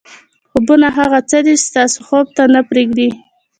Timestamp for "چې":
1.61-1.67